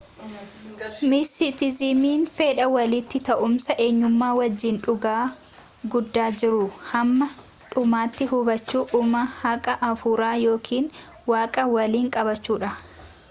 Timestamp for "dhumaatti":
7.75-8.29